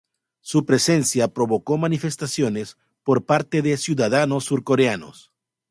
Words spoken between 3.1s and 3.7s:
parte